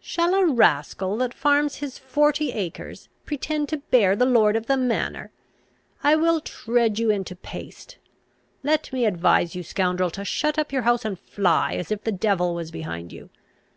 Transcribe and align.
Shall 0.00 0.34
a 0.34 0.44
rascal 0.44 1.16
that 1.18 1.32
farms 1.32 1.76
his 1.76 1.98
forty 1.98 2.50
acres, 2.50 3.08
pretend 3.24 3.68
to 3.68 3.76
beard 3.76 4.18
the 4.18 4.24
lord 4.26 4.56
of 4.56 4.66
the 4.66 4.76
manor? 4.76 5.30
I 6.02 6.16
will 6.16 6.40
tread 6.40 6.98
you 6.98 7.12
into 7.12 7.36
paste! 7.36 7.98
Let 8.64 8.92
me 8.92 9.04
advise 9.06 9.54
you, 9.54 9.62
scoundrel, 9.62 10.10
to 10.10 10.24
shut 10.24 10.58
up 10.58 10.72
your 10.72 10.82
house 10.82 11.04
and 11.04 11.16
fly, 11.16 11.74
as 11.74 11.92
if 11.92 12.02
the 12.02 12.10
devil 12.10 12.56
was 12.56 12.72
behind 12.72 13.12
you! 13.12 13.30